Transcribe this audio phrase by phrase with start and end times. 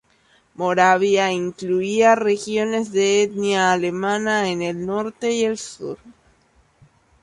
[0.55, 5.99] Moravia incluía regiones de etnia alemana en el norte y el sur.